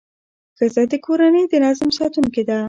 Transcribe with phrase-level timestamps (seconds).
[0.57, 2.57] ښځه د کورنۍ د نظم ساتونکې ده.